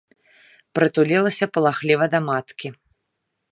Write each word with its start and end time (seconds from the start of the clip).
Прытуліліся 0.79 1.45
палахліва 1.57 2.05
да 2.17 2.25
маткі. 2.31 2.67